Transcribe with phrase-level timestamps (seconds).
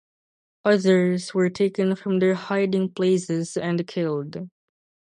[0.65, 4.49] Others were taken from their hiding places and killed.